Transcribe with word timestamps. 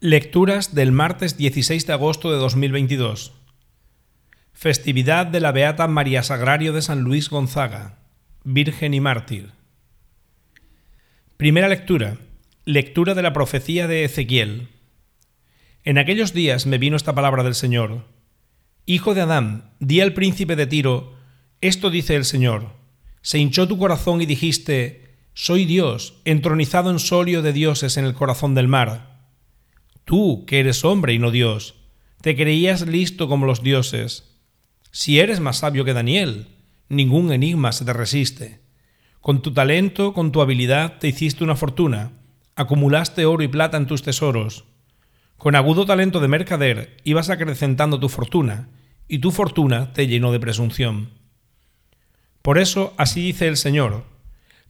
Lecturas 0.00 0.76
del 0.76 0.92
martes 0.92 1.36
16 1.36 1.84
de 1.84 1.92
agosto 1.92 2.30
de 2.30 2.38
2022. 2.38 3.32
Festividad 4.52 5.26
de 5.26 5.40
la 5.40 5.50
Beata 5.50 5.88
María 5.88 6.22
Sagrario 6.22 6.72
de 6.72 6.82
San 6.82 7.00
Luis 7.00 7.28
Gonzaga, 7.28 7.98
Virgen 8.44 8.94
y 8.94 9.00
Mártir. 9.00 9.50
Primera 11.36 11.66
lectura. 11.66 12.16
Lectura 12.64 13.14
de 13.14 13.22
la 13.22 13.32
profecía 13.32 13.88
de 13.88 14.04
Ezequiel. 14.04 14.68
En 15.82 15.98
aquellos 15.98 16.32
días 16.32 16.66
me 16.66 16.78
vino 16.78 16.96
esta 16.96 17.16
palabra 17.16 17.42
del 17.42 17.56
Señor. 17.56 18.04
Hijo 18.86 19.14
de 19.14 19.22
Adán, 19.22 19.72
di 19.80 20.00
al 20.00 20.12
príncipe 20.12 20.54
de 20.54 20.68
Tiro, 20.68 21.14
esto 21.60 21.90
dice 21.90 22.14
el 22.14 22.24
Señor. 22.24 22.68
Se 23.20 23.38
hinchó 23.38 23.66
tu 23.66 23.78
corazón 23.78 24.22
y 24.22 24.26
dijiste, 24.26 25.16
soy 25.34 25.64
Dios, 25.64 26.20
entronizado 26.24 26.92
en 26.92 27.00
solio 27.00 27.42
de 27.42 27.52
dioses 27.52 27.96
en 27.96 28.04
el 28.04 28.14
corazón 28.14 28.54
del 28.54 28.68
mar. 28.68 29.17
Tú, 30.08 30.46
que 30.46 30.58
eres 30.58 30.86
hombre 30.86 31.12
y 31.12 31.18
no 31.18 31.30
Dios, 31.30 31.74
te 32.22 32.34
creías 32.34 32.86
listo 32.86 33.28
como 33.28 33.44
los 33.44 33.62
dioses. 33.62 34.38
Si 34.90 35.20
eres 35.20 35.38
más 35.38 35.58
sabio 35.58 35.84
que 35.84 35.92
Daniel, 35.92 36.48
ningún 36.88 37.30
enigma 37.30 37.72
se 37.72 37.84
te 37.84 37.92
resiste. 37.92 38.62
Con 39.20 39.42
tu 39.42 39.52
talento, 39.52 40.14
con 40.14 40.32
tu 40.32 40.40
habilidad, 40.40 40.98
te 40.98 41.08
hiciste 41.08 41.44
una 41.44 41.56
fortuna, 41.56 42.12
acumulaste 42.56 43.26
oro 43.26 43.42
y 43.42 43.48
plata 43.48 43.76
en 43.76 43.86
tus 43.86 44.02
tesoros. 44.02 44.64
Con 45.36 45.54
agudo 45.54 45.84
talento 45.84 46.20
de 46.20 46.28
mercader 46.28 46.96
ibas 47.04 47.28
acrecentando 47.28 48.00
tu 48.00 48.08
fortuna, 48.08 48.70
y 49.08 49.18
tu 49.18 49.30
fortuna 49.30 49.92
te 49.92 50.06
llenó 50.06 50.32
de 50.32 50.40
presunción. 50.40 51.10
Por 52.40 52.56
eso 52.56 52.94
así 52.96 53.20
dice 53.20 53.46
el 53.46 53.58
Señor, 53.58 54.04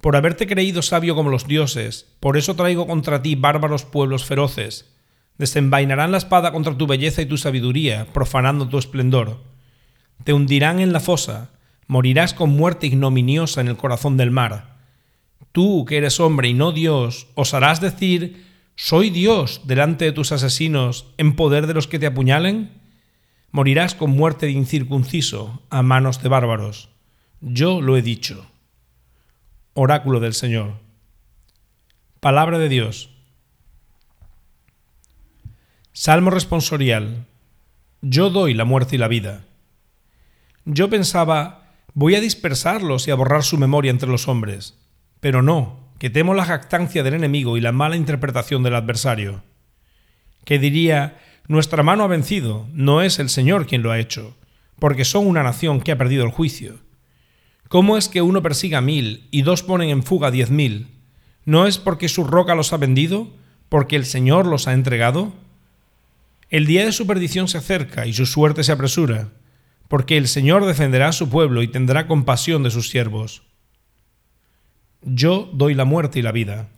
por 0.01 0.17
haberte 0.17 0.49
creído 0.49 0.83
sabio 0.83 1.15
como 1.15 1.31
los 1.31 1.47
dioses, 1.47 2.13
por 2.19 2.37
eso 2.37 2.57
traigo 2.57 2.89
contra 2.89 3.23
ti 3.23 3.37
bárbaros 3.37 3.85
pueblos 3.85 4.25
feroces. 4.25 4.98
Desenvainarán 5.39 6.11
la 6.11 6.19
espada 6.19 6.53
contra 6.53 6.77
tu 6.77 6.87
belleza 6.87 7.23
y 7.23 7.27
tu 7.27 7.37
sabiduría, 7.37 8.07
profanando 8.13 8.69
tu 8.69 8.77
esplendor. 8.77 9.41
Te 10.25 10.33
hundirán 10.33 10.81
en 10.81 10.93
la 10.93 11.01
fosa, 11.01 11.51
morirás 11.87 12.35
con 12.35 12.51
muerte 12.51 12.89
ignominiosa 12.89 13.61
en 13.61 13.69
el 13.69 13.77
corazón 13.77 14.17
del 14.17 14.33
mar. 14.33 14.77
Tú, 15.53 15.85
que 15.85 15.97
eres 15.97 16.21
hombre 16.21 16.49
y 16.49 16.55
no 16.55 16.73
Dios, 16.73 17.29
osarás 17.35 17.81
decir, 17.81 18.45
¿soy 18.75 19.11
Dios 19.11 19.63
delante 19.65 20.05
de 20.05 20.13
tus 20.13 20.33
asesinos, 20.33 21.07
en 21.17 21.37
poder 21.37 21.67
de 21.67 21.75
los 21.75 21.87
que 21.87 21.99
te 21.99 22.07
apuñalen? 22.07 22.71
Morirás 23.51 23.95
con 23.95 24.11
muerte 24.11 24.47
de 24.47 24.53
incircunciso, 24.53 25.63
a 25.71 25.83
manos 25.83 26.23
de 26.23 26.29
bárbaros. 26.29 26.91
Yo 27.41 27.81
lo 27.81 27.97
he 27.97 28.03
dicho. 28.03 28.47
Oráculo 29.73 30.21
del 30.21 30.35
Señor. 30.35 30.75
Palabra 32.21 32.59
de 32.59 32.69
Dios. 32.69 33.11
Salmo 36.01 36.31
responsorial. 36.31 37.27
Yo 38.03 38.31
doy 38.31 38.55
la 38.55 38.65
muerte 38.65 38.95
y 38.95 39.01
la 39.01 39.09
vida. 39.09 39.47
Yo 40.65 40.89
pensaba, 40.89 41.73
voy 41.93 42.15
a 42.15 42.21
dispersarlos 42.21 43.09
y 43.09 43.11
a 43.11 43.17
borrar 43.17 43.43
su 43.43 43.59
memoria 43.59 43.91
entre 43.91 44.09
los 44.09 44.29
hombres. 44.29 44.79
Pero 45.19 45.43
no, 45.43 45.91
que 45.99 46.09
temo 46.09 46.35
la 46.35 46.45
jactancia 46.45 47.03
del 47.03 47.15
enemigo 47.15 47.57
y 47.57 47.61
la 47.61 47.73
mala 47.73 47.97
interpretación 47.97 48.63
del 48.63 48.77
adversario. 48.77 49.43
Que 50.45 50.61
diría, 50.61 51.19
nuestra 51.49 51.83
mano 51.83 52.05
ha 52.05 52.07
vencido, 52.07 52.69
no 52.73 53.03
es 53.03 53.19
el 53.19 53.29
Señor 53.29 53.67
quien 53.67 53.83
lo 53.83 53.91
ha 53.91 53.99
hecho, 53.99 54.37
porque 54.79 55.05
son 55.05 55.27
una 55.27 55.43
nación 55.43 55.81
que 55.81 55.91
ha 55.91 55.99
perdido 55.99 56.25
el 56.25 56.31
juicio. 56.31 56.77
¿Cómo 57.69 57.99
es 57.99 58.09
que 58.09 58.23
uno 58.23 58.41
persiga 58.41 58.81
mil 58.81 59.27
y 59.33 59.43
dos 59.43 59.65
ponen 59.65 59.89
en 59.89 60.05
fuga 60.05 60.31
diez 60.31 60.49
mil? 60.49 60.87
¿No 61.45 61.67
es 61.67 61.77
porque 61.79 62.09
su 62.09 62.23
roca 62.23 62.55
los 62.55 62.73
ha 62.73 62.77
vendido? 62.77 63.33
¿Porque 63.69 63.97
el 63.97 64.07
Señor 64.07 64.47
los 64.47 64.69
ha 64.69 64.75
entregado? 64.75 65.33
El 66.51 66.67
día 66.67 66.85
de 66.85 66.93
su 66.93 67.07
perdición 67.07 67.47
se 67.47 67.59
acerca 67.59 68.07
y 68.07 68.15
su 68.15 68.25
suerte 68.25 68.65
se 68.65 68.73
apresura, 68.73 69.29
porque 69.89 70.17
el 70.17 70.29
Señor 70.29 70.65
defenderá 70.65 71.09
a 71.09 71.13
su 71.13 71.29
pueblo 71.29 71.63
y 71.63 71.69
tendrá 71.69 72.07
compasión 72.07 72.63
de 72.63 72.71
sus 72.71 72.89
siervos. 72.89 73.43
Yo 75.03 75.51
doy 75.53 75.75
la 75.75 75.85
muerte 75.85 76.19
y 76.19 76.23
la 76.23 76.33
vida. 76.33 76.71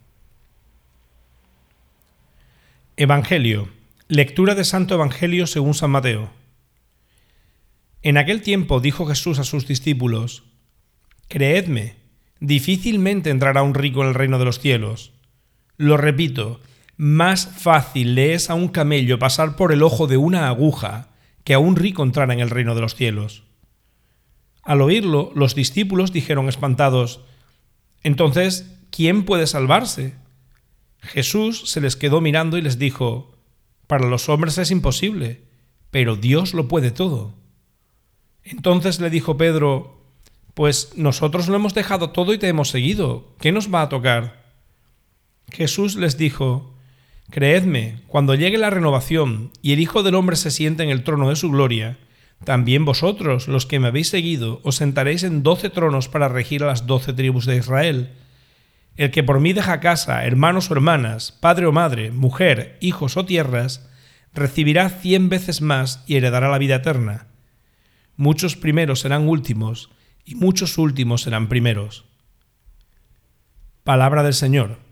Evangelio. 2.96 3.68
Lectura 4.08 4.56
de 4.56 4.64
Santo 4.64 4.94
Evangelio 4.94 5.46
según 5.46 5.74
San 5.74 5.90
Mateo. 5.90 6.32
En 8.02 8.16
aquel 8.16 8.42
tiempo 8.42 8.80
dijo 8.80 9.06
Jesús 9.06 9.38
a 9.38 9.44
sus 9.44 9.68
discípulos, 9.68 10.42
Creedme, 11.28 11.94
difícilmente 12.40 13.30
entrará 13.30 13.62
un 13.62 13.74
rico 13.74 14.02
en 14.02 14.08
el 14.08 14.14
reino 14.14 14.40
de 14.40 14.44
los 14.46 14.58
cielos. 14.58 15.12
Lo 15.76 15.96
repito, 15.96 16.60
más 17.00 17.46
fácil 17.46 18.14
le 18.14 18.34
es 18.34 18.50
a 18.50 18.54
un 18.54 18.68
camello 18.68 19.18
pasar 19.18 19.56
por 19.56 19.72
el 19.72 19.82
ojo 19.82 20.06
de 20.06 20.18
una 20.18 20.48
aguja 20.48 21.08
que 21.44 21.54
a 21.54 21.58
un 21.58 21.76
rico 21.76 22.02
entrar 22.02 22.30
en 22.30 22.40
el 22.40 22.50
reino 22.50 22.74
de 22.74 22.82
los 22.82 22.94
cielos. 22.94 23.44
Al 24.62 24.82
oírlo, 24.82 25.32
los 25.34 25.54
discípulos 25.54 26.12
dijeron 26.12 26.50
espantados, 26.50 27.22
Entonces, 28.02 28.70
¿quién 28.90 29.24
puede 29.24 29.46
salvarse? 29.46 30.12
Jesús 30.98 31.70
se 31.70 31.80
les 31.80 31.96
quedó 31.96 32.20
mirando 32.20 32.58
y 32.58 32.60
les 32.60 32.78
dijo, 32.78 33.34
Para 33.86 34.06
los 34.06 34.28
hombres 34.28 34.58
es 34.58 34.70
imposible, 34.70 35.44
pero 35.90 36.16
Dios 36.16 36.52
lo 36.52 36.68
puede 36.68 36.90
todo. 36.90 37.32
Entonces 38.44 39.00
le 39.00 39.08
dijo 39.08 39.38
Pedro, 39.38 40.04
pues 40.52 40.92
nosotros 40.96 41.48
lo 41.48 41.56
hemos 41.56 41.72
dejado 41.72 42.10
todo 42.10 42.34
y 42.34 42.38
te 42.38 42.48
hemos 42.48 42.68
seguido. 42.68 43.34
¿Qué 43.40 43.52
nos 43.52 43.72
va 43.72 43.80
a 43.80 43.88
tocar? 43.88 44.44
Jesús 45.50 45.96
les 45.96 46.18
dijo, 46.18 46.69
Creedme, 47.30 48.00
cuando 48.08 48.34
llegue 48.34 48.58
la 48.58 48.70
renovación 48.70 49.52
y 49.62 49.72
el 49.72 49.80
Hijo 49.80 50.02
del 50.02 50.16
Hombre 50.16 50.36
se 50.36 50.50
siente 50.50 50.82
en 50.82 50.90
el 50.90 51.04
trono 51.04 51.28
de 51.28 51.36
su 51.36 51.50
gloria, 51.50 51.98
también 52.44 52.84
vosotros, 52.84 53.48
los 53.48 53.66
que 53.66 53.78
me 53.78 53.88
habéis 53.88 54.08
seguido, 54.08 54.60
os 54.64 54.76
sentaréis 54.76 55.22
en 55.22 55.42
doce 55.42 55.70
tronos 55.70 56.08
para 56.08 56.28
regir 56.28 56.62
a 56.64 56.66
las 56.66 56.86
doce 56.86 57.12
tribus 57.12 57.46
de 57.46 57.56
Israel. 57.56 58.10
El 58.96 59.10
que 59.10 59.22
por 59.22 59.40
mí 59.40 59.52
deja 59.52 59.78
casa, 59.80 60.24
hermanos 60.24 60.70
o 60.70 60.74
hermanas, 60.74 61.32
padre 61.32 61.66
o 61.66 61.72
madre, 61.72 62.10
mujer, 62.10 62.78
hijos 62.80 63.16
o 63.16 63.24
tierras, 63.24 63.88
recibirá 64.32 64.88
cien 64.88 65.28
veces 65.28 65.60
más 65.60 66.02
y 66.06 66.16
heredará 66.16 66.48
la 66.48 66.58
vida 66.58 66.76
eterna. 66.76 67.26
Muchos 68.16 68.56
primeros 68.56 69.00
serán 69.00 69.28
últimos, 69.28 69.90
y 70.24 70.34
muchos 70.34 70.78
últimos 70.78 71.22
serán 71.22 71.48
primeros. 71.48 72.06
Palabra 73.84 74.22
del 74.22 74.34
Señor. 74.34 74.89